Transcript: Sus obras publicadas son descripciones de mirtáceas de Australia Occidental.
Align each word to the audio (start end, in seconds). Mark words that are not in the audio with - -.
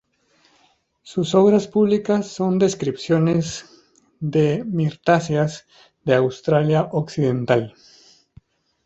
Sus 1.03 1.35
obras 1.35 1.67
publicadas 1.67 2.25
son 2.29 2.57
descripciones 2.57 3.67
de 4.19 4.63
mirtáceas 4.65 5.67
de 6.03 6.15
Australia 6.15 6.89
Occidental. 6.91 7.75